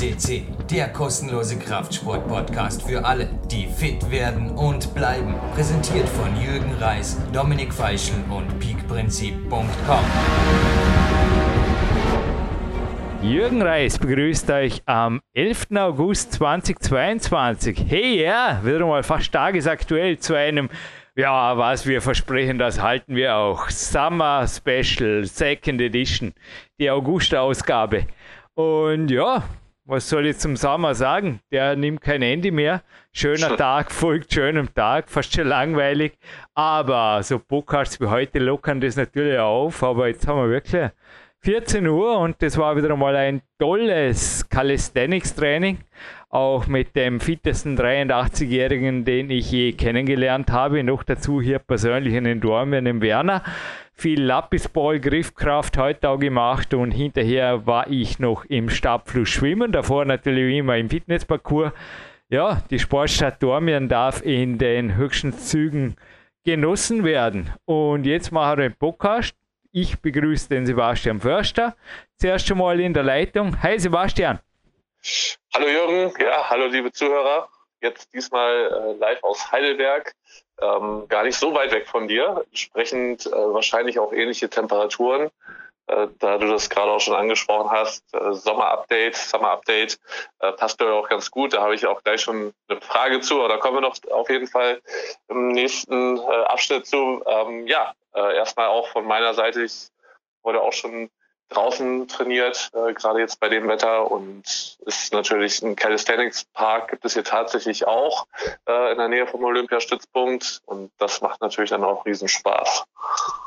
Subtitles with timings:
[0.00, 5.34] FCC, der kostenlose Kraftsport-Podcast für alle, die fit werden und bleiben.
[5.54, 10.04] Präsentiert von Jürgen Reis, Dominik Feischl und peakprinzip.com.
[13.20, 15.66] Jürgen Reis begrüßt euch am 11.
[15.76, 17.84] August 2022.
[17.86, 20.70] Hey, ja, wieder mal fast tagesaktuell zu einem,
[21.14, 23.68] ja, was wir versprechen, das halten wir auch.
[23.68, 26.32] Summer Special, Second Edition,
[26.78, 28.06] die August-Ausgabe.
[28.54, 29.44] Und ja,
[29.90, 31.40] was soll ich zum Sommer sagen?
[31.50, 32.82] Der nimmt kein Ende mehr.
[33.12, 36.12] Schöner Tag folgt schönem Tag, fast schon langweilig.
[36.54, 39.82] Aber so Podcasts wie heute lockern das natürlich auf.
[39.82, 40.90] Aber jetzt haben wir wirklich
[41.40, 45.78] 14 Uhr und das war wieder einmal ein tolles Calisthenics-Training.
[46.28, 50.84] Auch mit dem fittesten 83-Jährigen, den ich je kennengelernt habe.
[50.84, 53.42] Noch dazu hier persönlich in den Dormen im Werner.
[54.00, 59.72] Viel Lapisball, Griffkraft heute auch gemacht und hinterher war ich noch im Stabfluss schwimmen.
[59.72, 61.72] Davor natürlich immer im Fitnessparcours.
[62.30, 65.96] Ja, die Sportstadt Dormien darf in den höchsten Zügen
[66.46, 67.52] genossen werden.
[67.66, 69.36] Und jetzt machen wir den Podcast
[69.72, 71.76] ich begrüße den Sebastian Förster.
[72.16, 73.62] Zuerst schon mal in der Leitung.
[73.62, 74.40] Hi Sebastian.
[75.54, 77.50] Hallo Jürgen, ja, hallo liebe Zuhörer.
[77.82, 80.14] Jetzt diesmal äh, live aus Heidelberg,
[80.60, 82.44] ähm, gar nicht so weit weg von dir.
[82.50, 85.30] Entsprechend äh, wahrscheinlich auch ähnliche Temperaturen.
[85.90, 89.98] Äh, da du das gerade auch schon angesprochen hast, äh, Sommer-Update, Summer-Update
[90.38, 91.52] äh, passt ja auch ganz gut.
[91.52, 94.30] Da habe ich auch gleich schon eine Frage zu, aber da kommen wir noch auf
[94.30, 94.80] jeden Fall
[95.28, 97.22] im nächsten Abschnitt zu.
[97.26, 99.88] Ähm, ja, erstmal auch von meiner Seite, ich
[100.42, 101.10] wurde auch schon
[101.50, 104.42] draußen trainiert, äh, gerade jetzt bei dem Wetter und
[104.86, 108.26] ist natürlich ein Calisthenics Park gibt es hier tatsächlich auch
[108.66, 112.84] äh, in der Nähe vom Olympiastützpunkt und das macht natürlich dann auch riesen Spaß.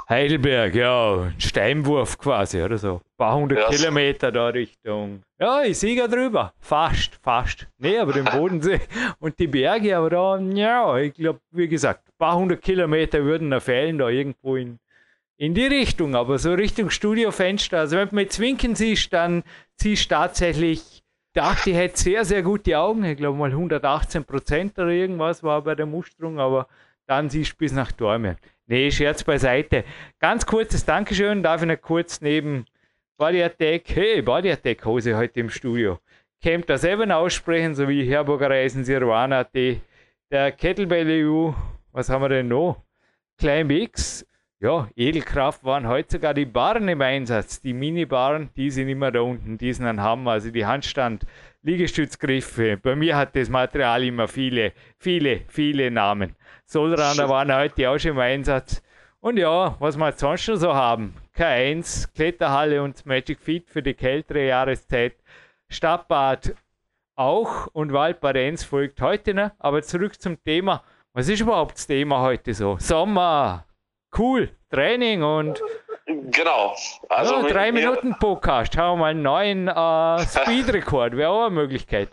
[0.09, 2.95] Heidelberg, ja, Steinwurf quasi oder so.
[2.95, 3.69] Ein paar hundert ja.
[3.69, 5.23] Kilometer da Richtung.
[5.39, 6.53] Ja, ich sehe ja drüber.
[6.59, 7.67] Fast, fast.
[7.77, 8.81] Nee, aber den Bodensee
[9.19, 13.49] und die Berge, aber da, ja, ich glaube, wie gesagt, ein paar hundert Kilometer würden
[13.49, 14.77] da fehlen, da irgendwo in
[15.37, 17.79] in die Richtung, aber so Richtung Studiofenster.
[17.79, 19.43] Also wenn du mit Zwinken siehst, dann
[19.75, 23.03] siehst du tatsächlich, dachte ich hätte sehr, sehr gute Augen.
[23.03, 26.67] Ich glaube mal 118 Prozent oder irgendwas war bei der Musterung, aber
[27.07, 28.37] dann siehst du bis nach Dormen.
[28.67, 29.83] Nee, Scherz beiseite.
[30.19, 32.65] Ganz kurzes Dankeschön, darf ich noch kurz neben
[33.17, 35.99] Body Attack, hey, Body Attack Hose heute im Studio.
[36.41, 41.51] Camp das eben aussprechen, sowie Herburger Reisen, Sirwana, der Kettlebell EU,
[41.91, 42.81] was haben wir denn noch?
[43.37, 44.25] Climb X,
[44.63, 47.59] ja, Edelkraft waren heute sogar die Barren im Einsatz.
[47.59, 50.31] Die Mini-Barren, die sind immer da unten, die sind ein Hammer.
[50.31, 51.25] Also die Handstand,
[51.63, 52.77] Liegestützgriffe.
[52.77, 56.37] Bei mir hat das Material immer viele, viele, viele Namen.
[56.65, 58.81] Solraner waren heute auch schon im Einsatz.
[59.19, 61.13] Und ja, was wir sonst noch so haben.
[61.35, 65.15] K1, Kletterhalle und Magic Feet für die kältere Jahreszeit.
[65.67, 66.55] Stadtbad
[67.15, 69.51] auch und Waldbarenz folgt heute noch.
[69.59, 70.83] Aber zurück zum Thema.
[71.11, 72.77] Was ist überhaupt das Thema heute so?
[72.79, 73.65] Sommer,
[74.17, 75.61] cool, Training und
[76.05, 76.75] Genau.
[77.09, 81.55] Also ja, drei Minuten Podcast, haben wir mal einen neuen äh, Speedrekord, wäre auch eine
[81.55, 82.09] Möglichkeit.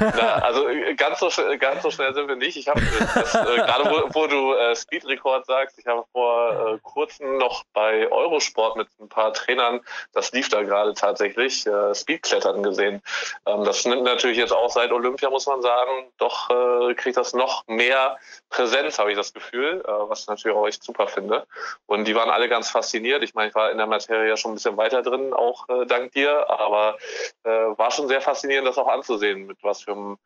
[0.00, 0.66] Na, also
[0.96, 2.56] ganz so, ganz so schnell sind wir nicht.
[2.56, 7.38] Ich habe äh, gerade, wo, wo, du äh, Speedrekord sagst, ich habe vor äh, kurzem
[7.38, 9.80] noch bei Eurosport mit ein paar Trainern,
[10.12, 13.02] das lief da gerade tatsächlich, äh, Speedklettern gesehen.
[13.46, 17.32] Ähm, das nimmt natürlich jetzt auch seit Olympia, muss man sagen, doch äh, kriegt das
[17.34, 18.18] noch mehr
[18.50, 21.46] Präsenz, habe ich das Gefühl, äh, was ich natürlich auch echt super finde.
[21.86, 23.22] Und die waren alle ganz fasziniert.
[23.22, 25.86] Ich meine, ich war in der Materie ja schon ein bisschen weiter drin, auch äh,
[25.86, 26.96] dank dir, aber
[27.44, 30.16] äh, war schon sehr faszinierend, das auch anzusehen, mit was für ein,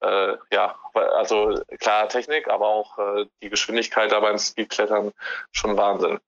[0.00, 0.74] äh, ja,
[1.16, 5.12] also klar Technik, aber auch äh, die Geschwindigkeit da beim Speedklettern
[5.52, 6.18] schon Wahnsinn.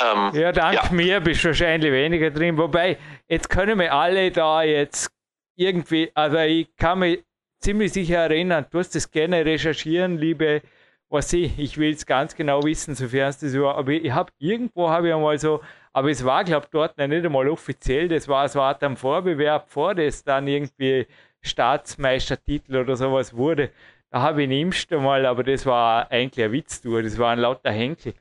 [0.00, 0.92] Ähm, ja, dank ja.
[0.92, 2.56] mir bist du wahrscheinlich weniger drin.
[2.58, 5.10] Wobei, jetzt können wir alle da jetzt
[5.56, 7.24] irgendwie, also ich kann mich
[7.60, 10.62] ziemlich sicher erinnern, du hast das gerne recherchieren, liebe
[11.08, 13.76] was ich, ich will es ganz genau wissen, sofern es das war.
[13.76, 15.60] Aber ich habe irgendwo habe ich einmal so,
[15.92, 19.70] aber es war, glaube ich, dort nicht einmal offiziell, das war, es war am Vorbewerb,
[19.70, 21.06] vor das dann irgendwie
[21.42, 23.70] Staatsmeistertitel oder sowas wurde.
[24.10, 27.70] Da habe ich nimmst einmal, aber das war eigentlich ein Witztour, das war ein lauter
[27.70, 28.14] Henkel.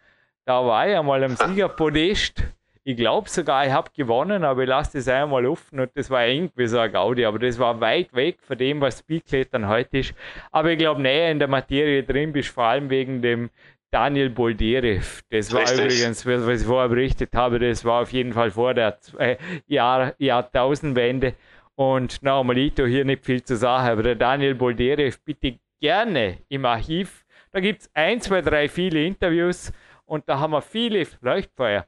[0.45, 2.43] Da war ich einmal am Siegerpodest
[2.87, 6.27] ich glaube sogar, ich habe gewonnen, aber ich lasse das einmal offen und das war
[6.27, 10.13] irgendwie so ein Gaudi, aber das war weit weg von dem, was Speedklettern heute ist.
[10.51, 13.49] Aber ich glaube, näher in der Materie drin bist, vor allem wegen dem
[13.89, 15.23] Daniel Bolderev.
[15.31, 15.79] Das war Richtig.
[15.79, 20.13] übrigens, was ich vorher berichtet habe, das war auf jeden Fall vor der äh, Jahr,
[20.19, 21.33] Jahrtausendwende.
[21.75, 27.25] Und Normalito hier nicht viel zu sagen, aber der Daniel Bolderev bitte gerne im Archiv.
[27.51, 29.71] Da gibt es ein, zwei, drei viele Interviews
[30.05, 31.85] und da haben wir viele Leuchtfeuer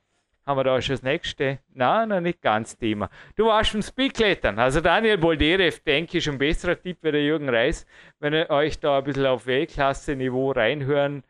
[0.47, 1.59] haben wir da schon das nächste?
[1.73, 3.09] Nein, noch nicht ganz Thema.
[3.35, 4.57] Du warst vom Speedklettern.
[4.57, 7.85] Also Daniel Bolderev, denke ich, ist ein besserer Tipp wie der Jürgen Reis,
[8.19, 11.23] wenn ihr euch da ein bisschen auf Weltklasse-Niveau reinhören.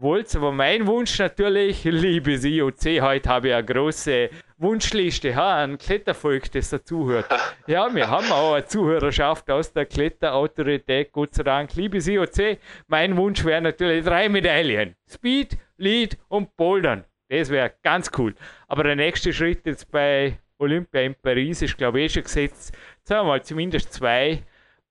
[0.00, 6.50] Aber mein Wunsch natürlich, liebes IOC, heute habe ich eine große Wunschliste, ha, ein Klettervolk,
[6.52, 7.26] das dazuhört.
[7.66, 11.74] Ja, wir haben auch eine Zuhörerschaft aus der Kletterautorität, Gott sei Dank.
[11.74, 12.58] Liebes IOC,
[12.88, 14.96] mein Wunsch wäre natürlich drei Medaillen.
[15.08, 17.04] Speed, Lead und Bouldern.
[17.28, 18.34] Das wäre ganz cool.
[18.68, 22.76] Aber der nächste Schritt jetzt bei Olympia in Paris ist, glaube ich, eh schon gesetzt.
[23.04, 24.42] Sagen wir mal zumindest zwei.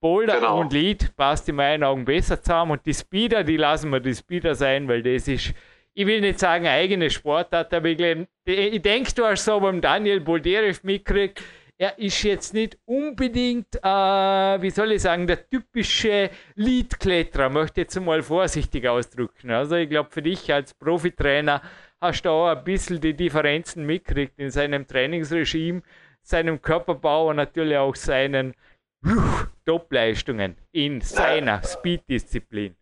[0.02, 0.60] Boulder genau.
[0.60, 2.72] und Lead passt in meinen Augen besser zusammen.
[2.72, 5.54] Und die Speeder, die lassen wir die Speeder sein, weil das ist,
[5.94, 10.20] ich will nicht sagen eigene Sportart, aber ich, ich denke, du hast so beim Daniel
[10.20, 11.40] Bolderev mitgekriegt,
[11.78, 17.86] er ist jetzt nicht unbedingt, äh, wie soll ich sagen, der typische Lead-Kletterer, möchte ich
[17.86, 19.50] jetzt mal vorsichtig ausdrücken.
[19.50, 21.62] Also ich glaube, für dich als Profitrainer
[22.00, 25.82] hast du auch ein bisschen die Differenzen mitgekriegt in seinem Trainingsregime,
[26.22, 28.54] seinem Körperbau und natürlich auch seinen
[29.64, 32.76] Top-Leistungen in seiner Speed-Disziplin.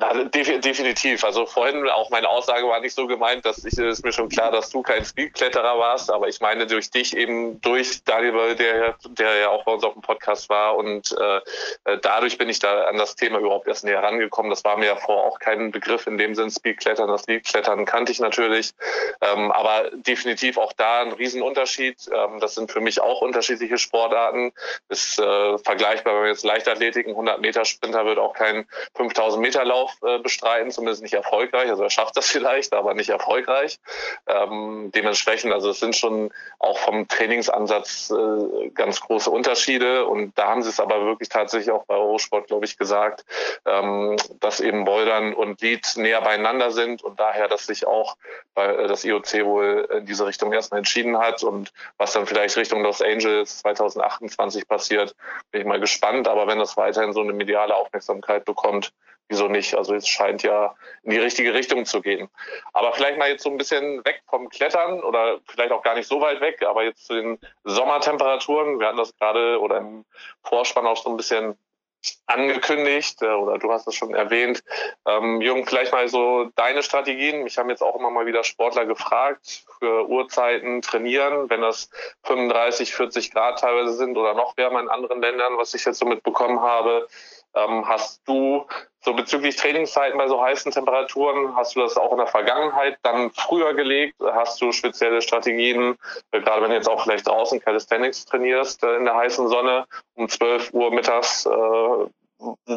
[0.00, 1.24] Na, definitiv.
[1.24, 4.52] Also vorhin auch meine Aussage war nicht so gemeint, dass ich ist mir schon klar,
[4.52, 9.36] dass du kein Speedkletterer warst, aber ich meine durch dich eben durch Daniel, der, der
[9.38, 12.96] ja auch bei uns auf dem Podcast war und äh, dadurch bin ich da an
[12.96, 14.50] das Thema überhaupt erst näher rangekommen.
[14.50, 17.08] Das war mir ja vorher auch kein Begriff in dem Sinn Speedklettern.
[17.08, 18.74] Das Speedklettern kannte ich natürlich,
[19.20, 22.08] ähm, aber definitiv auch da ein Riesenunterschied.
[22.14, 24.52] Ähm, das sind für mich auch unterschiedliche Sportarten.
[24.90, 29.42] Ist äh, vergleichbar, wenn man jetzt Leichtathletik, ein 100 Meter Sprinter wird auch kein 5000
[29.42, 31.70] Meter Lauf Lauf äh, bestreiten, zumindest nicht erfolgreich.
[31.70, 33.78] Also er schafft das vielleicht, aber nicht erfolgreich.
[34.26, 40.06] Ähm, dementsprechend, also es sind schon auch vom Trainingsansatz äh, ganz große Unterschiede.
[40.06, 43.24] Und da haben sie es aber wirklich tatsächlich auch bei Eurosport, glaube ich, gesagt,
[43.66, 48.16] ähm, dass eben Bouldern und Lead näher beieinander sind und daher, dass sich auch
[48.54, 52.56] bei, äh, das IOC wohl in diese Richtung erstmal entschieden hat und was dann vielleicht
[52.56, 55.14] Richtung Los Angeles 2028 passiert,
[55.50, 56.28] bin ich mal gespannt.
[56.28, 58.92] Aber wenn das weiterhin so eine mediale Aufmerksamkeit bekommt,
[59.28, 59.74] wieso nicht?
[59.74, 62.28] Also es scheint ja in die richtige Richtung zu gehen.
[62.72, 66.08] Aber vielleicht mal jetzt so ein bisschen weg vom Klettern oder vielleicht auch gar nicht
[66.08, 68.80] so weit weg, aber jetzt zu den Sommertemperaturen.
[68.80, 70.04] Wir hatten das gerade oder im
[70.42, 71.56] Vorspann auch so ein bisschen
[72.26, 74.62] angekündigt äh, oder du hast es schon erwähnt.
[75.06, 77.42] Ähm, Jürgen, vielleicht mal so deine Strategien.
[77.42, 81.90] Mich haben jetzt auch immer mal wieder Sportler gefragt für Uhrzeiten trainieren, wenn das
[82.24, 86.06] 35, 40 Grad teilweise sind oder noch wärmer in anderen Ländern, was ich jetzt so
[86.06, 87.08] mitbekommen habe.
[87.54, 88.66] Ähm, hast du
[89.00, 93.30] so bezüglich Trainingszeiten bei so heißen Temperaturen, hast du das auch in der Vergangenheit dann
[93.30, 94.16] früher gelegt?
[94.20, 95.96] Hast du spezielle Strategien,
[96.32, 99.86] äh, gerade wenn du jetzt auch vielleicht draußen Calisthenics trainierst äh, in der heißen Sonne
[100.14, 101.46] um 12 Uhr mittags?
[101.46, 102.06] Äh,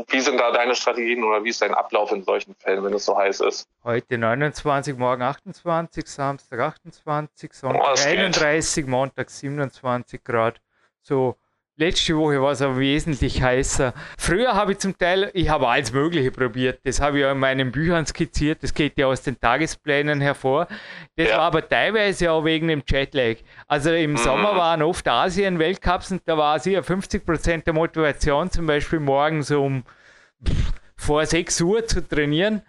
[0.07, 3.06] wie sind da deine Strategien oder wie ist dein Ablauf in solchen Fällen, wenn es
[3.06, 3.67] so heiß ist?
[3.83, 10.59] Heute 29, morgen 28, Samstag 28, Sonntag oh, 31, Montag 27 Grad.
[11.03, 11.35] So
[11.77, 13.94] Letzte Woche war es aber wesentlich heißer.
[14.18, 16.79] Früher habe ich zum Teil, ich habe alles Mögliche probiert.
[16.83, 18.62] Das habe ich auch in meinen Büchern skizziert.
[18.62, 20.68] Das geht ja aus den Tagesplänen hervor.
[21.15, 21.38] Das ja.
[21.38, 23.38] war aber teilweise auch wegen dem Jetlag.
[23.68, 24.18] Also im mhm.
[24.18, 29.83] Sommer waren oft Asien-Weltcups und da war sicher 50% der Motivation, zum Beispiel morgens um
[30.97, 32.62] vor 6 Uhr zu trainieren,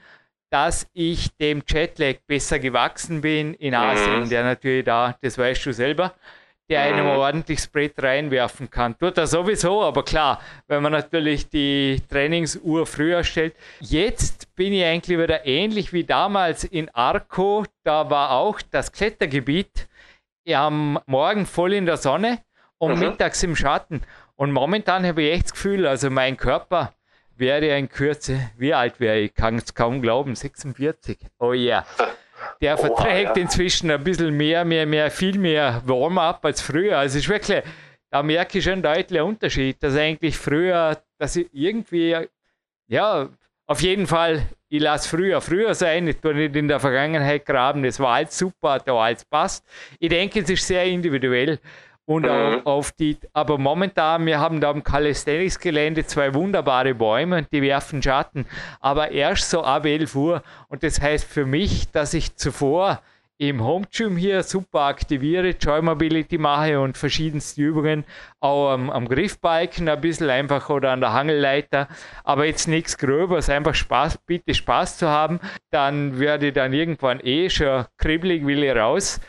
[0.48, 4.28] dass ich dem Jetlag besser gewachsen bin in Asien, mhm.
[4.28, 6.14] der natürlich da, das weißt du selber,
[6.72, 8.96] der einem ordentlich Sprit reinwerfen kann.
[8.96, 13.54] Tut er sowieso, aber klar, wenn man natürlich die Trainingsuhr früher stellt.
[13.80, 17.66] Jetzt bin ich eigentlich wieder ähnlich wie damals in Arco.
[17.84, 19.86] Da war auch das Klettergebiet
[20.50, 22.38] am Morgen voll in der Sonne
[22.78, 23.00] und mhm.
[23.00, 24.00] mittags im Schatten.
[24.36, 26.94] Und momentan habe ich echt das Gefühl, also mein Körper
[27.36, 29.34] wäre in Kürze, wie alt wäre ich?
[29.34, 31.18] Kann es kaum glauben, 46.
[31.38, 31.84] Oh ja.
[31.98, 32.08] Yeah.
[32.60, 33.42] Der verträgt ja.
[33.42, 36.98] inzwischen ein bisschen mehr, mehr, mehr, viel mehr Warm-up als früher.
[36.98, 37.62] Also ist wirklich,
[38.10, 42.16] da merke ich schon einen deutlichen Unterschied, dass eigentlich früher, dass ich irgendwie,
[42.88, 43.28] ja,
[43.66, 47.82] auf jeden Fall, ich lasse früher früher sein, ich tue nicht in der Vergangenheit graben,
[47.82, 49.64] das war alles super, da alles passt.
[49.98, 51.58] Ich denke, es ist sehr individuell
[52.04, 52.62] und mhm.
[52.64, 58.02] auf die, aber momentan, wir haben da am Calisthenics-Gelände zwei wunderbare Bäume und die werfen
[58.02, 58.46] Schatten,
[58.80, 60.42] aber erst so ab 11 Uhr.
[60.68, 63.00] Und das heißt für mich, dass ich zuvor
[63.38, 68.04] im Home Gym hier super aktiviere, Joy Mobility mache und verschiedenste Übungen,
[68.38, 71.88] auch am, am Griffbalken ein bisschen einfach oder an der Hangelleiter,
[72.22, 75.40] aber jetzt nichts Gröbers, einfach Spaß, bitte Spaß zu haben,
[75.70, 79.20] dann werde ich dann irgendwann eh schon kribbelig, will ich raus,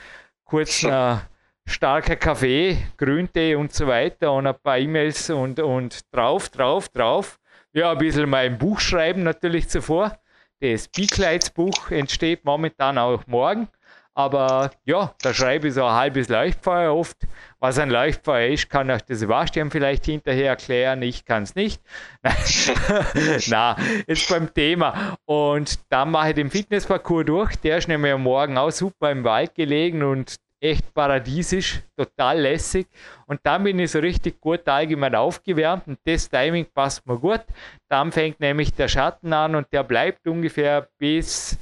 [0.45, 1.21] kurz eine
[1.65, 7.39] starker Kaffee, Grüntee und so weiter und ein paar E-Mails und, und drauf, drauf, drauf.
[7.73, 10.17] Ja, ein bisschen mein Buch schreiben natürlich zuvor.
[10.59, 13.67] Das Bikleidsbuch entsteht momentan auch morgen.
[14.15, 17.17] Aber ja, da schreibe ich so ein halbes Leuchtfeuer oft.
[17.59, 21.01] Was ein Leuchtfeuer ist, kann euch der Sebastian vielleicht hinterher erklären.
[21.01, 21.81] Ich kann es nicht.
[23.49, 25.17] Na, jetzt beim Thema.
[25.25, 27.55] Und dann mache ich den Fitnessparcours durch.
[27.57, 32.87] Der ist nämlich am Morgen auch super im Wald gelegen und echt paradiesisch, total lässig.
[33.27, 37.41] Und dann bin ich so richtig gut allgemein aufgewärmt und das Timing passt mir gut.
[37.89, 41.57] Dann fängt nämlich der Schatten an und der bleibt ungefähr bis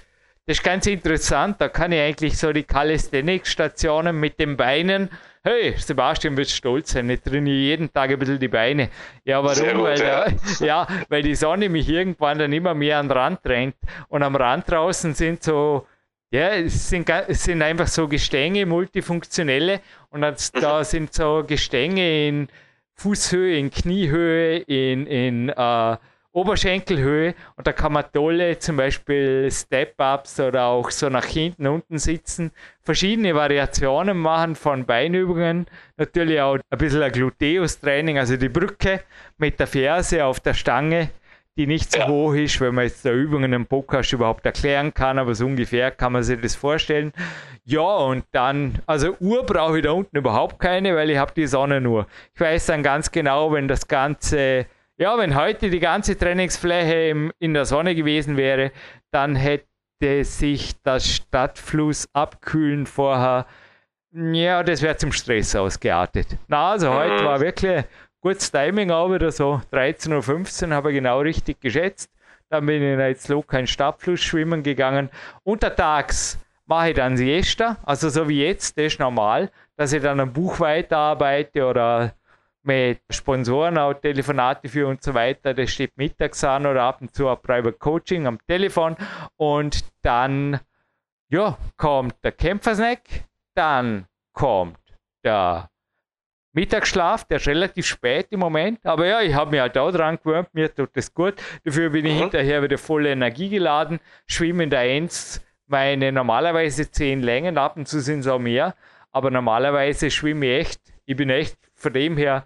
[0.48, 1.62] das ist ganz interessant.
[1.62, 5.10] Da kann ich eigentlich so die Calisthenics-Stationen mit den Beinen.
[5.44, 7.10] Hey, Sebastian wird stolz sein.
[7.10, 8.90] Ich trainiere jeden Tag ein bisschen die Beine.
[9.24, 9.78] Ja, warum?
[9.78, 10.26] Gut, weil, ja.
[10.60, 13.76] Ja, weil die Sonne mich irgendwann dann immer mehr an den Rand drängt.
[14.08, 15.88] Und am Rand draußen sind so,
[16.32, 19.82] ja, es sind, es sind einfach so Gestänge, multifunktionelle.
[20.10, 20.84] Und das, da mhm.
[20.86, 22.48] sind so Gestänge in
[22.96, 25.98] Fußhöhe, in Kniehöhe, in, in äh,
[26.34, 31.98] Oberschenkelhöhe und da kann man tolle zum Beispiel Step-Ups oder auch so nach hinten unten
[31.98, 35.66] sitzen, verschiedene Variationen machen von Beinübungen,
[35.98, 39.02] natürlich auch ein bisschen ein Gluteus-Training, also die Brücke
[39.38, 41.10] mit der Ferse auf der Stange,
[41.58, 42.08] die nicht so ja.
[42.08, 45.92] hoch ist, wenn man jetzt der Übungen im Podcast überhaupt erklären kann, aber so ungefähr
[45.92, 47.12] kann man sich das vorstellen.
[47.66, 51.48] Ja, und dann, also Uhr brauche ich da unten überhaupt keine, weil ich habe die
[51.48, 52.08] Sonnenuhr.
[52.34, 54.66] Ich weiß dann ganz genau, wenn das Ganze
[55.02, 58.72] ja, wenn heute die ganze Trainingsfläche im, in der Sonne gewesen wäre,
[59.10, 59.66] dann hätte
[60.24, 62.86] sich das Stadtfluss abkühlen
[64.14, 66.28] ja, das wäre zum Stress ausgeartet.
[66.48, 67.86] Na, also heute war wirklich
[68.22, 69.62] gutes Timing auch wieder so.
[69.72, 72.12] 13.15 Uhr habe ich genau richtig geschätzt.
[72.50, 75.10] Dann bin ich jetzt locker in Stadtfluss schwimmen gegangen.
[75.44, 80.20] Untertags mache ich dann Siesta, also so wie jetzt, das ist normal, dass ich dann
[80.20, 82.14] am Buch weiterarbeite oder
[82.64, 85.54] mit Sponsoren auch Telefonate für und so weiter.
[85.54, 88.96] Das steht mittags an oder ab und zu ein Private Coaching am Telefon.
[89.38, 90.60] Und dann
[91.30, 93.02] ja, kommt der Kämpfersnack,
[93.56, 94.78] dann kommt
[95.24, 95.71] der
[96.54, 100.18] Mittagsschlaf, der ist relativ spät im Moment, aber ja, ich habe mich halt auch dran
[100.22, 101.36] gewöhnt, mir tut das gut.
[101.64, 102.20] Dafür bin ich mhm.
[102.20, 107.88] hinterher wieder voll Energie geladen, schwimme in der Enz meine normalerweise zehn Längen, ab und
[107.88, 108.76] zu sind es auch mehr,
[109.12, 112.46] aber normalerweise schwimme ich echt, ich bin echt von dem her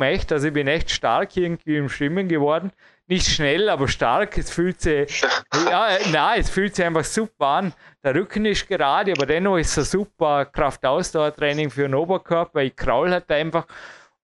[0.00, 0.32] echt.
[0.32, 2.72] Also ich bin echt stark irgendwie im Schwimmen geworden.
[3.10, 4.36] Nicht schnell, aber stark.
[4.36, 5.22] Es fühlt sich,
[5.54, 7.72] ja, nein, es fühlt sich einfach super an.
[8.04, 12.60] Der Rücken ist gerade, aber dennoch ist es ein super Kraftausdauertraining für den Oberkörper.
[12.60, 13.66] Ich kraul halt einfach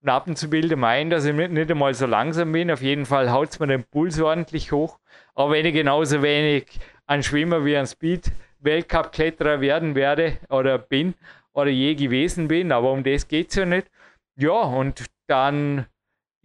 [0.03, 2.69] und ab und zu bilde mir ein, dass ich nicht einmal so langsam bin.
[2.69, 4.99] Auf jeden Fall haut es mir den Puls ordentlich hoch.
[5.33, 6.67] Aber wenn ich genauso wenig
[7.07, 11.15] ein Schwimmer wie ein Speed-Weltcup-Kletterer werden werde oder bin
[11.53, 13.87] oder je gewesen bin, aber um das geht es ja nicht.
[14.35, 15.87] Ja, und dann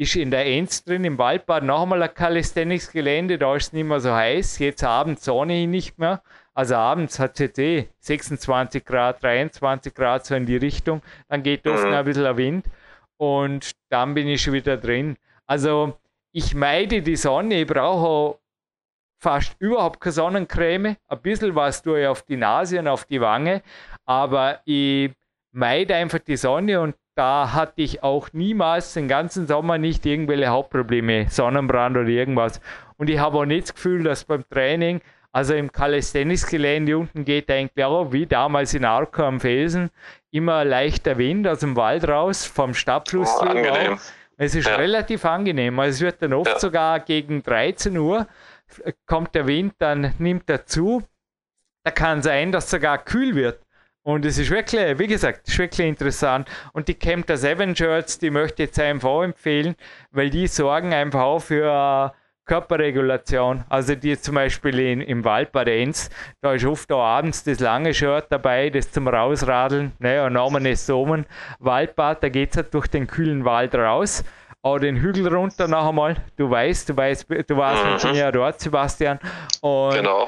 [0.00, 3.85] ist in der Enz drin im Waldbad noch einmal ein Calisthenics-Gelände, da ist es nicht
[3.85, 4.59] mehr so heiß.
[4.59, 6.23] Jetzt abends Sonne nicht mehr.
[6.54, 11.02] Also abends hat es jetzt eh 26 Grad, 23 Grad so in die Richtung.
[11.28, 11.92] Dann geht oft mhm.
[11.92, 12.64] ein bisschen der Wind
[13.19, 15.19] und dann bin ich schon wieder drin.
[15.47, 15.99] Also
[16.33, 18.38] ich meide die Sonne, ich brauche
[19.19, 20.97] fast überhaupt keine Sonnencreme.
[21.09, 23.61] Ein bisschen was tue ich auf die Nase und auf die Wange,
[24.07, 25.12] aber ich
[25.52, 30.49] meide einfach die Sonne und da hatte ich auch niemals den ganzen Sommer nicht irgendwelche
[30.49, 32.61] Hauptprobleme, Sonnenbrand oder irgendwas.
[32.97, 35.00] Und ich habe auch nicht das Gefühl, dass beim Training,
[35.33, 39.90] also im Calisthenics-Gelände unten geht eigentlich auch, wie damals in Arco am Felsen,
[40.31, 43.31] immer leichter Wind aus dem Wald raus, vom Stadtfluss.
[43.38, 43.99] Oh, angenehm.
[44.37, 44.76] Es ist ja.
[44.76, 45.79] relativ angenehm.
[45.79, 46.59] Also es wird dann oft ja.
[46.59, 48.26] sogar gegen 13 Uhr
[49.07, 51.02] kommt der Wind, dann nimmt er zu.
[51.83, 53.61] Da kann sein, dass es sogar kühl wird.
[54.02, 56.49] Und es ist wirklich, wie gesagt, ist wirklich interessant.
[56.73, 59.76] Und die Camper 7 Shirts, die möchte ich jetzt einfach empfehlen,
[60.11, 62.12] weil die sorgen einfach auch für
[62.47, 63.64] Körperregulation.
[63.69, 65.64] Also die zum Beispiel in, im Wald bei
[66.40, 69.92] da ist oft auch abends das lange Shirt dabei, das zum Rausradeln.
[69.99, 71.26] Naja, Namen ist Somen.
[71.59, 74.25] Waldbad, da geht es halt durch den kühlen Wald raus.
[74.62, 76.16] Auch den Hügel runter noch einmal.
[76.37, 77.92] Du weißt, du weißt, du warst mhm.
[77.92, 79.21] mit mir ja dort, Sebastian.
[79.61, 80.26] Und genau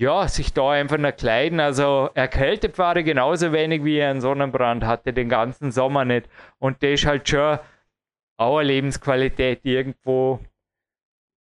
[0.00, 1.60] ja, sich da einfach noch kleiden.
[1.60, 6.26] Also erkältet war er genauso wenig wie er einen Sonnenbrand hatte, den ganzen Sommer nicht.
[6.58, 7.58] Und das ist halt schon
[8.38, 10.40] auch eine Lebensqualität, irgendwo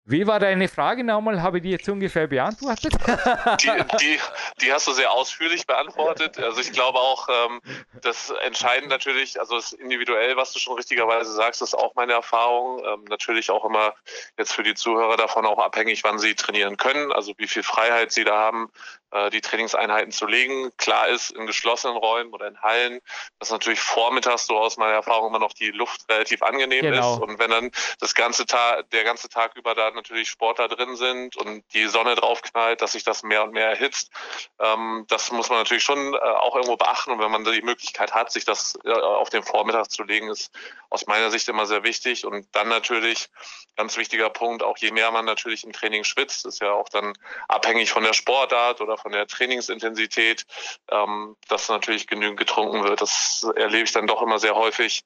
[0.09, 1.41] wie war deine Frage nochmal?
[1.41, 2.93] Habe ich die jetzt ungefähr beantwortet?
[3.61, 4.19] Die, die,
[4.61, 6.37] die hast du sehr ausführlich beantwortet.
[6.39, 7.61] Also ich glaube auch, ähm,
[8.01, 12.83] das entscheidend natürlich, also das individuell, was du schon richtigerweise sagst, ist auch meine Erfahrung.
[12.85, 13.93] Ähm, natürlich auch immer
[14.37, 18.11] jetzt für die Zuhörer davon auch abhängig, wann sie trainieren können, also wie viel Freiheit
[18.11, 18.71] sie da haben.
[19.11, 20.71] Äh, die Trainingseinheiten zu legen.
[20.77, 22.99] Klar ist, in geschlossenen Räumen oder in Hallen,
[23.39, 27.13] dass natürlich vormittags so aus meiner Erfahrung immer noch die Luft relativ angenehm genau.
[27.15, 27.21] ist.
[27.21, 31.37] Und wenn dann das ganze Tag, der ganze Tag über da natürlich Sportler drin sind
[31.37, 34.11] und die Sonne draufknallt, dass sich das mehr und mehr erhitzt,
[34.59, 37.11] ähm, das muss man natürlich schon äh, auch irgendwo beachten.
[37.11, 40.51] Und wenn man die Möglichkeit hat, sich das äh, auf den Vormittag zu legen, ist
[40.89, 42.25] aus meiner Sicht immer sehr wichtig.
[42.25, 43.29] Und dann natürlich,
[43.75, 47.13] ganz wichtiger Punkt, auch je mehr man natürlich im Training schwitzt, ist ja auch dann
[47.47, 50.45] abhängig von der Sportart oder von der Trainingsintensität,
[50.91, 53.01] ähm, dass natürlich genügend getrunken wird.
[53.01, 55.03] Das erlebe ich dann doch immer sehr häufig,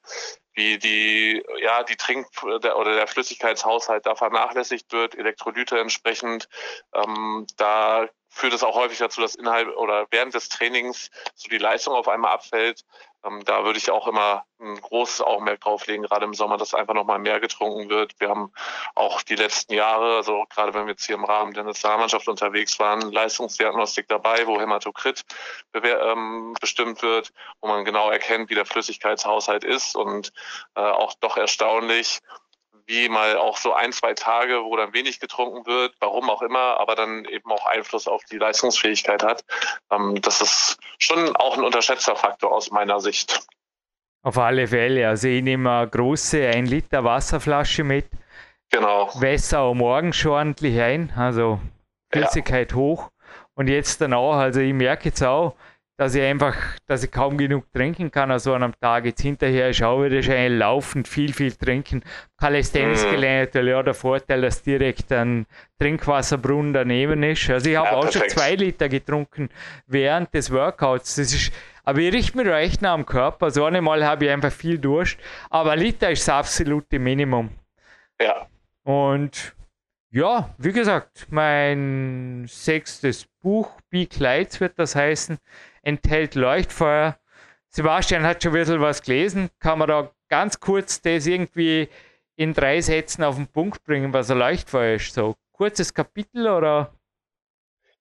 [0.54, 2.28] wie die, ja, die Trink-
[2.62, 6.50] der, oder der Flüssigkeitshaushalt da vernachlässigt wird, Elektrolyte entsprechend.
[6.94, 11.58] Ähm, da führt es auch häufig dazu, dass innerhalb oder während des Trainings so die
[11.58, 12.84] Leistung auf einmal abfällt.
[13.24, 16.74] Ähm, da würde ich auch immer ein großes Augenmerk drauf legen, gerade im Sommer, dass
[16.74, 18.14] einfach nochmal mehr getrunken wird.
[18.20, 18.52] Wir haben
[18.96, 22.80] auch die letzten Jahre, also gerade wenn wir jetzt hier im Rahmen der Nationalmannschaft unterwegs
[22.80, 25.24] waren, Leistungsdiagnostik dabei, wo Hämatokrit
[25.74, 30.32] ähm, bestimmt wird, wo man genau erkennt, wie der Flüssigkeitshaushalt ist und
[30.76, 32.20] äh, auch doch erstaunlich,
[32.86, 36.80] wie mal auch so ein, zwei Tage, wo dann wenig getrunken wird, warum auch immer,
[36.80, 39.44] aber dann eben auch Einfluss auf die Leistungsfähigkeit hat.
[39.92, 43.46] Ähm, das ist schon auch ein unterschätzter Faktor aus meiner Sicht.
[44.24, 45.08] Auf alle Fälle.
[45.08, 48.06] Also ich nehme eine große 1 Liter Wasserflasche mit.
[48.70, 49.10] Genau.
[49.20, 51.60] Wässer am Morgen schon ordentlich ein, also
[52.12, 52.78] Flüssigkeit ja.
[52.78, 53.10] hoch.
[53.54, 55.56] Und jetzt dann auch, also ich merke jetzt auch,
[56.02, 56.56] dass ich einfach,
[56.88, 59.06] dass ich kaum genug trinken kann also an einem Tag.
[59.06, 62.02] Jetzt hinterher auch wieder schnell laufend viel, viel trinken.
[62.40, 63.12] Calisthenics mhm.
[63.12, 65.46] gelernt, ja, der Vorteil, dass direkt ein
[65.78, 67.48] Trinkwasserbrunnen daneben ist.
[67.52, 68.32] Also ich habe ja, auch perfekt.
[68.32, 69.50] schon zwei Liter getrunken
[69.86, 71.18] während des Workouts.
[71.18, 71.54] Das ist,
[71.84, 73.52] aber ich richte mir recht nah am Körper.
[73.52, 75.20] So einmal habe ich einfach viel Durst.
[75.52, 77.52] Aber ein Liter ist das absolute Minimum.
[78.20, 78.48] Ja.
[78.86, 79.54] Und
[80.12, 85.38] ja, wie gesagt, mein sechstes Buch, Big Lights wird das heißen,
[85.84, 87.18] enthält Leuchtfeuer.
[87.70, 89.50] Sebastian hat schon ein bisschen was gelesen.
[89.60, 91.88] Kann man da ganz kurz das irgendwie
[92.36, 95.14] in drei Sätzen auf den Punkt bringen, was ein Leuchtfeuer ist?
[95.14, 96.94] So kurzes Kapitel oder?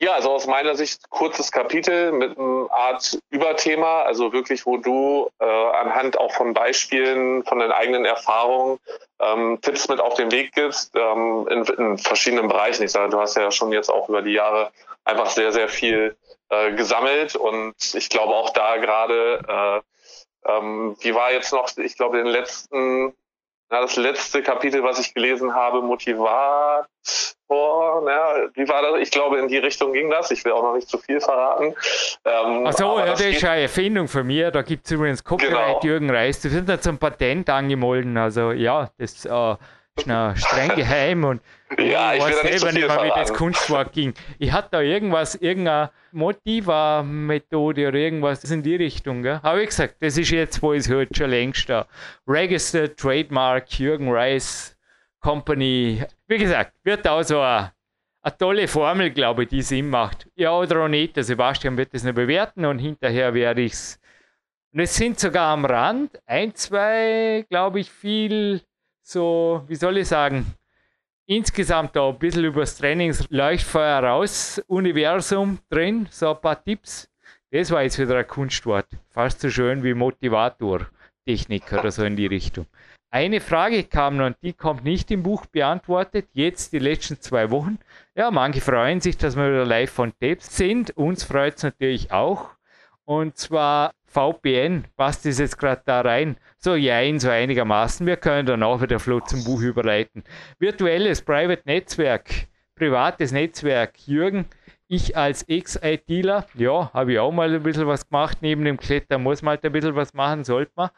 [0.03, 5.29] Ja, also aus meiner Sicht kurzes Kapitel mit einer Art Überthema, also wirklich, wo du
[5.39, 8.79] äh, anhand auch von Beispielen, von deinen eigenen Erfahrungen
[9.19, 12.83] ähm, Tipps mit auf den Weg gibst ähm, in, in verschiedenen Bereichen.
[12.83, 14.73] Ich sage, du hast ja schon jetzt auch über die Jahre
[15.05, 16.17] einfach sehr, sehr viel
[16.49, 19.83] äh, gesammelt und ich glaube auch da gerade,
[20.47, 23.13] äh, ähm, wie war jetzt noch, ich glaube, den letzten,
[23.71, 26.87] na, das letzte Kapitel, was ich gelesen habe, Motivator,
[27.49, 29.01] na, wie war das?
[29.01, 30.31] Ich glaube, in die Richtung ging das.
[30.33, 31.75] Ich will auch noch nicht zu viel verraten.
[32.25, 34.51] Ähm, Achso, ja, das, ist eine Erfindung von mir.
[34.51, 35.85] Da gibt es übrigens Copyright genau.
[35.85, 36.41] Jürgen Reis.
[36.41, 38.17] Das wird nicht zum Patent angemolden.
[38.17, 39.57] Also ja, das äh,
[40.07, 41.43] noch streng geheim und
[41.79, 44.15] ja, ich weiß selber nicht mehr, wie das Kunstwerk ging.
[44.39, 49.23] Ich hatte da irgendwas, irgendeine Motiva-Methode oder irgendwas in die Richtung.
[49.23, 49.41] Gell?
[49.43, 51.87] Aber wie gesagt, das ist jetzt, wo ich es hört, schon längst da.
[52.27, 54.77] Registered Trademark Jürgen Rice
[55.21, 56.03] Company.
[56.27, 57.73] Wie gesagt, wird auch so eine,
[58.23, 60.27] eine tolle Formel, glaube ich, die Sinn macht.
[60.35, 61.17] Ja oder auch nicht.
[61.17, 64.01] Der Sebastian wird das noch bewerten und hinterher werde ich es.
[64.73, 68.61] Und es sind sogar am Rand ein, zwei, glaube ich, viel
[69.11, 70.47] so, wie soll ich sagen,
[71.27, 77.11] insgesamt da ein bisschen über das Trainingsleuchtfeuer raus Universum drin, so ein paar Tipps.
[77.51, 78.87] Das war jetzt wieder ein Kunstwort.
[79.09, 80.87] Fast so schön wie Motivator,
[81.27, 82.67] Technik oder so in die Richtung.
[83.13, 87.79] Eine Frage kam noch die kommt nicht im Buch beantwortet, jetzt die letzten zwei Wochen.
[88.15, 90.97] Ja, manche freuen sich, dass wir wieder live von Tapes sind.
[90.97, 92.51] Uns freut es natürlich auch.
[93.11, 96.37] Und zwar VPN, passt das jetzt gerade da rein?
[96.59, 98.07] So, ja, in so einigermaßen.
[98.07, 100.23] Wir können dann auch wieder flott zum Buch überleiten.
[100.61, 102.31] Virtuelles Private Netzwerk,
[102.77, 103.95] privates Netzwerk.
[104.07, 104.45] Jürgen,
[104.87, 108.39] ich als Ex-ITler, ja, habe ich auch mal ein bisschen was gemacht.
[108.43, 110.91] Neben dem Klettern muss man halt ein bisschen was machen, sollte man.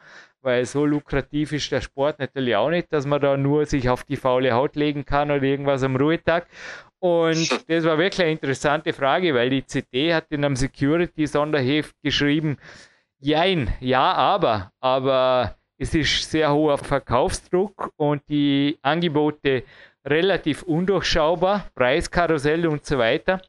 [0.43, 4.03] Weil so lukrativ ist der Sport natürlich auch nicht, dass man da nur sich auf
[4.03, 6.45] die faule Haut legen kann oder irgendwas am Ruhetag.
[7.03, 12.57] Und das war wirklich eine interessante Frage, weil die CD hat in einem Security-Sonderheft geschrieben,
[13.19, 19.63] Jein, ja, aber, aber es ist sehr hoher Verkaufsdruck und die Angebote
[20.05, 23.41] relativ undurchschaubar, Preiskarussell und so weiter.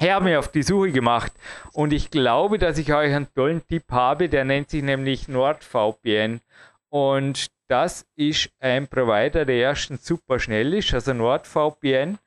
[0.00, 1.32] Ich habe mich auf die Suche gemacht
[1.72, 6.40] und ich glaube, dass ich euch einen tollen Tipp habe, der nennt sich nämlich NordVPN
[6.88, 12.18] und das ist ein Provider, der erstens super schnell ist, also NordVPN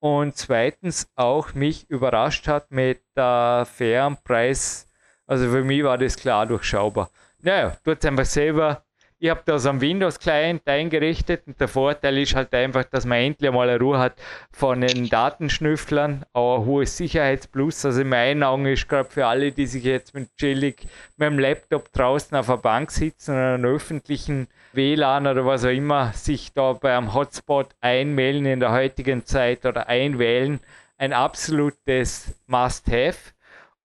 [0.00, 4.88] und zweitens auch mich überrascht hat mit der fairen Preis.
[5.26, 7.10] Also für mich war das klar durchschaubar.
[7.42, 8.84] Naja, tut einfach selber
[9.22, 13.18] Ich habe da so einen Windows-Client eingerichtet und der Vorteil ist halt einfach, dass man
[13.18, 14.14] endlich mal eine Ruhe hat
[14.50, 17.84] von den Datenschnüfflern, aber ein hohes Sicherheitsplus.
[17.84, 20.86] Also in meinen Augen ist gerade für alle, die sich jetzt mit chillig
[21.18, 25.68] mit dem Laptop draußen auf der Bank sitzen oder einen öffentlichen WLAN oder was auch
[25.68, 30.60] immer, sich da bei einem Hotspot einmelden in der heutigen Zeit oder einwählen,
[30.96, 33.34] ein absolutes Must-Have.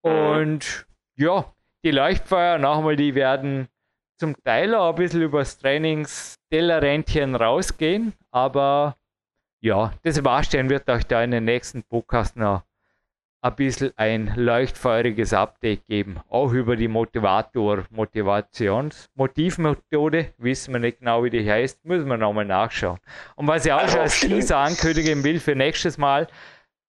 [0.02, 0.10] Mhm.
[0.10, 1.52] Und ja,
[1.84, 3.68] die Leuchtfeuer, nochmal, die werden
[4.18, 8.96] zum Teil auch ein bisschen übers Trainingstellerrändchen rausgehen, aber
[9.60, 12.62] ja, das Sebastian wird euch da in den nächsten Podcast noch
[13.46, 16.18] ein bisschen ein leuchtfeuriges Update geben.
[16.28, 22.16] Auch über die Motivator, Motivations, Motivmethode, wissen wir nicht genau, wie die heißt, müssen wir
[22.16, 22.98] nochmal nachschauen.
[23.36, 26.26] Und was ich auch schon als Teaser ankündigen will für nächstes Mal,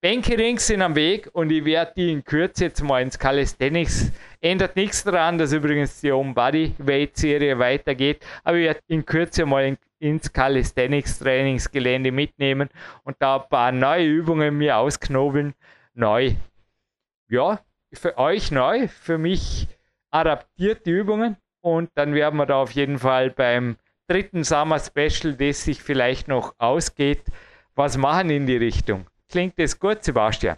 [0.01, 4.11] Bänke-Rings sind am Weg und ich werde die in Kürze jetzt mal ins Calisthenics.
[4.47, 9.05] Ändert nichts daran, dass übrigens die Own Body Weight Serie weitergeht, aber ich werde in
[9.05, 12.69] Kürze mal in, ins Calisthenics Trainingsgelände mitnehmen
[13.03, 15.53] und da ein paar neue Übungen mir ausknobeln.
[15.93, 16.35] Neu.
[17.27, 17.59] Ja,
[17.91, 19.67] für euch neu, für mich
[20.11, 23.75] adaptierte Übungen und dann werden wir da auf jeden Fall beim
[24.07, 27.25] dritten Summer Special, das sich vielleicht noch ausgeht,
[27.75, 29.07] was machen in die Richtung.
[29.27, 30.55] Klingt das gut, Sebastian?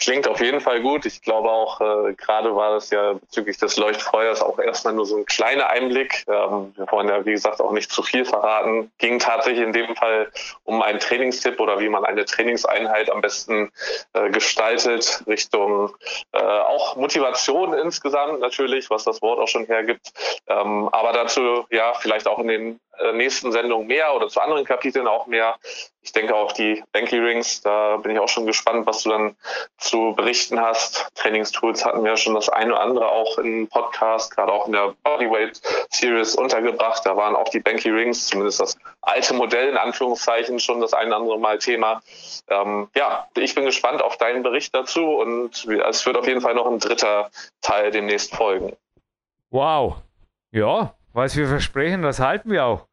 [0.00, 1.04] Klingt auf jeden Fall gut.
[1.04, 5.18] Ich glaube auch, äh, gerade war das ja bezüglich des Leuchtfeuers auch erstmal nur so
[5.18, 6.24] ein kleiner Einblick.
[6.26, 8.90] Ähm, wir wollen ja, wie gesagt, auch nicht zu viel verraten.
[8.96, 10.32] Ging tatsächlich in dem Fall
[10.64, 13.70] um einen Trainingstipp oder wie man eine Trainingseinheit am besten
[14.14, 15.94] äh, gestaltet, Richtung
[16.32, 20.12] äh, auch Motivation insgesamt natürlich, was das Wort auch schon hergibt.
[20.46, 22.80] Ähm, aber dazu ja vielleicht auch in den
[23.12, 25.56] nächsten Sendungen mehr oder zu anderen Kapiteln auch mehr.
[26.02, 29.36] Ich denke auch die Banky Rings, da bin ich auch schon gespannt, was du dann
[29.76, 31.08] zu berichten hast.
[31.14, 34.94] Trainingstools hatten wir schon das eine oder andere auch im Podcast, gerade auch in der
[35.02, 35.60] Bodyweight
[35.90, 37.04] Series untergebracht.
[37.04, 41.08] Da waren auch die Banky Rings, zumindest das alte Modell in Anführungszeichen, schon das eine
[41.08, 42.00] oder andere Mal Thema.
[42.48, 46.54] Ähm, ja, ich bin gespannt auf deinen Bericht dazu und es wird auf jeden Fall
[46.54, 48.74] noch ein dritter Teil demnächst folgen.
[49.50, 49.96] Wow.
[50.50, 52.86] Ja, was wir versprechen, das halten wir auch.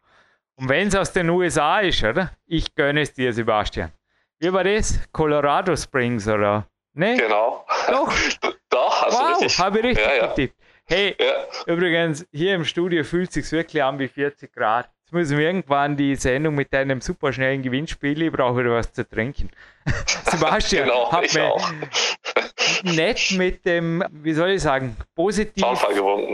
[0.59, 2.31] Und wenn es aus den USA ist, oder?
[2.47, 3.91] Ich gönne es dir, Sebastian.
[4.39, 4.99] Wie war das?
[5.11, 6.67] Colorado Springs, oder?
[6.93, 7.17] Ne?
[7.17, 7.65] Genau.
[7.87, 8.13] Doch.
[8.69, 9.59] Doch, hast wow, du richtig.
[9.59, 10.27] habe ich richtig ja, ja.
[10.27, 10.55] getippt.
[10.85, 11.73] Hey, ja.
[11.73, 14.89] übrigens, hier im Studio fühlt es sich wirklich an wie 40 Grad.
[15.03, 18.21] Jetzt müssen wir irgendwann die Sendung mit einem superschnellen Gewinnspiel.
[18.21, 19.49] Ich brauche wieder was zu trinken.
[20.25, 25.63] Sebastian, genau, hat mir nett mit dem, wie soll ich sagen, positiv.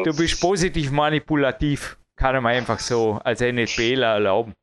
[0.04, 4.54] Du bist positiv manipulativ kann man einfach so als NFBler erlauben.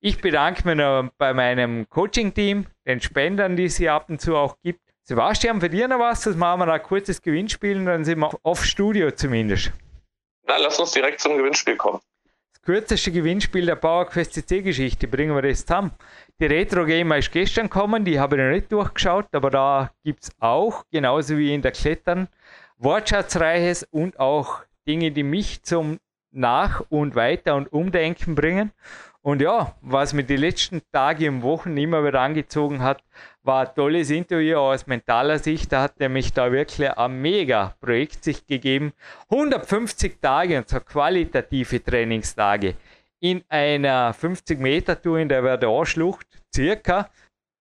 [0.00, 4.36] Ich bedanke mich noch bei meinem Coaching-Team, den Spendern, die es hier ab und zu
[4.36, 4.80] auch gibt.
[5.02, 6.22] Sebastian, für dir noch was?
[6.22, 9.72] Das machen wir ein kurzes Gewinnspiel und dann sind wir auf Studio zumindest.
[10.46, 12.00] Na, lass uns direkt zum Gewinnspiel kommen.
[12.52, 15.92] Das kürzeste Gewinnspiel der PowerQuest CC-Geschichte bringen wir das zusammen.
[16.40, 20.24] Die Retro Gamer ist gestern gekommen, die habe ich noch nicht durchgeschaut, aber da gibt
[20.24, 22.28] es auch, genauso wie in der Klettern,
[22.78, 25.98] Wortschatzreiches und auch Dinge, die mich zum
[26.34, 28.72] nach und weiter und umdenken bringen.
[29.22, 33.02] Und ja, was mir die letzten Tage und Wochen immer wieder angezogen hat,
[33.42, 35.72] war ein tolles Interview aus mentaler Sicht.
[35.72, 38.92] Da hat er mich da wirklich ein mega Projekt sich gegeben.
[39.30, 42.74] 150 Tage und zwar qualitative Trainingstage
[43.24, 47.08] in einer 50 Meter Tour in der Verdun-Schlucht, circa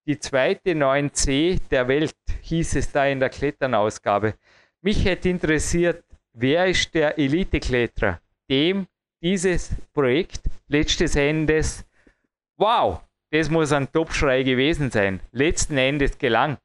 [0.05, 4.33] die zweite 9C der Welt, hieß es da in der Kletternausgabe.
[4.81, 8.19] Mich hätte interessiert, wer ist der Elite-Kletterer?
[8.49, 8.88] Dem
[9.21, 11.86] dieses Projekt letztes Endes,
[12.58, 13.01] wow,
[13.32, 16.58] das muss ein Topschrei gewesen sein, letzten Endes gelang.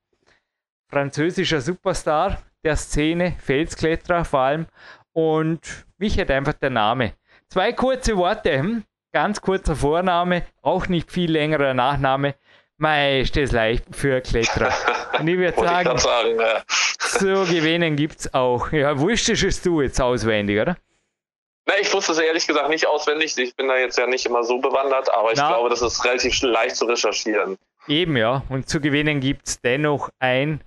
[0.90, 4.66] Französischer Superstar der Szene, Felskletterer vor allem,
[5.12, 7.14] und mich hat einfach der Name.
[7.48, 8.84] Zwei kurze Worte, hm?
[9.12, 12.34] ganz kurzer Vorname, auch nicht viel längerer Nachname.
[12.76, 14.72] Mei, ist das leicht für Kletterer.
[15.18, 16.62] Und ich würde sagen, sagen ja.
[16.98, 18.70] so gewinnen gibt es auch.
[18.70, 20.76] Ja, wusstest es du jetzt auswendig, oder?
[21.68, 23.36] Na, ich wusste es ehrlich gesagt nicht auswendig.
[23.36, 26.02] Ich bin da jetzt ja nicht immer so bewandert, aber ich Na, glaube, das ist
[26.02, 27.58] relativ leicht zu recherchieren.
[27.86, 28.42] Eben, ja.
[28.48, 30.62] Und zu gewinnen gibt es dennoch ein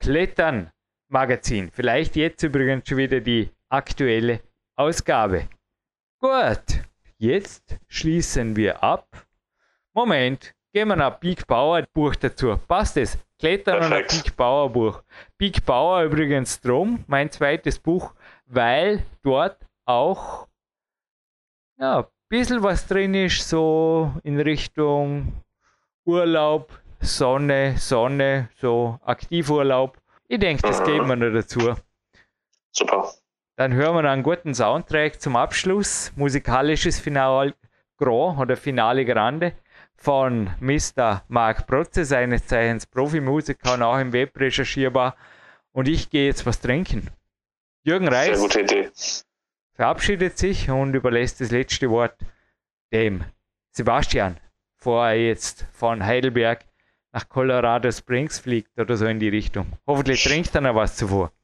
[0.00, 1.70] Klettern-Magazin.
[1.72, 4.40] Vielleicht jetzt übrigens schon wieder die aktuelle
[4.74, 5.48] Ausgabe.
[6.18, 6.82] Gut,
[7.18, 9.06] jetzt schließen wir ab.
[9.92, 12.58] Moment, gehen wir nach Big Bauer Buch dazu.
[12.66, 13.16] Passt es?
[13.38, 15.02] Klettern und ein Big Bauer Buch.
[15.38, 18.12] Big Bauer übrigens drum, mein zweites Buch,
[18.46, 19.56] weil dort
[19.90, 20.46] auch
[21.78, 25.42] ja, ein bisschen was drin ist, so in Richtung
[26.04, 29.96] Urlaub, Sonne, Sonne, so Aktivurlaub.
[30.28, 31.74] Ich denke, das geben wir noch dazu.
[32.72, 33.10] Super.
[33.56, 36.12] Dann hören wir einen guten Soundtrack zum Abschluss.
[36.16, 37.54] Musikalisches Final
[37.98, 39.52] Grand oder Finale Grande
[39.96, 41.22] von Mr.
[41.28, 45.16] Mark Protze, seines Zeichens Profimusiker und auch im Web recherchierbar.
[45.72, 47.10] Und ich gehe jetzt was trinken.
[47.84, 48.42] Jürgen Reis
[49.80, 52.14] verabschiedet sich und überlässt das letzte Wort
[52.92, 53.24] dem
[53.72, 54.38] Sebastian,
[54.76, 56.66] bevor er jetzt von Heidelberg
[57.12, 59.72] nach Colorado Springs fliegt oder so in die Richtung.
[59.86, 61.32] Hoffentlich trinkt er noch was zuvor.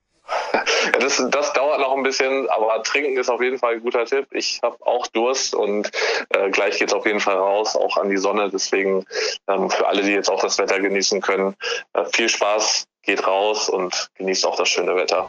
[1.00, 4.26] Das, das dauert noch ein bisschen, aber trinken ist auf jeden Fall ein guter Tipp.
[4.30, 5.90] Ich habe auch Durst und
[6.30, 8.50] äh, gleich geht es auf jeden Fall raus, auch an die Sonne.
[8.50, 9.04] Deswegen
[9.48, 11.56] ähm, für alle, die jetzt auch das Wetter genießen können,
[11.92, 15.28] äh, viel Spaß, geht raus und genießt auch das schöne Wetter.